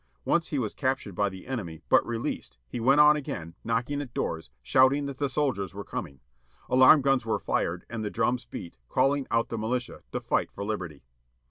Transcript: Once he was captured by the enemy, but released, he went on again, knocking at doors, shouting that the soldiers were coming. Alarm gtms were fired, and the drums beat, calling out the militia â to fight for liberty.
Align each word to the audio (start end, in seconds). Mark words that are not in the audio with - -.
Once 0.25 0.47
he 0.47 0.57
was 0.57 0.73
captured 0.73 1.13
by 1.13 1.29
the 1.29 1.45
enemy, 1.45 1.83
but 1.87 2.03
released, 2.03 2.57
he 2.67 2.79
went 2.79 2.99
on 2.99 3.15
again, 3.15 3.53
knocking 3.63 4.01
at 4.01 4.15
doors, 4.15 4.49
shouting 4.63 5.05
that 5.05 5.19
the 5.19 5.29
soldiers 5.29 5.75
were 5.75 5.83
coming. 5.83 6.21
Alarm 6.69 7.03
gtms 7.03 7.23
were 7.23 7.37
fired, 7.37 7.85
and 7.87 8.03
the 8.03 8.09
drums 8.09 8.43
beat, 8.45 8.77
calling 8.89 9.27
out 9.29 9.49
the 9.49 9.59
militia 9.59 10.01
â 10.01 10.11
to 10.13 10.19
fight 10.19 10.49
for 10.51 10.65
liberty. 10.65 11.03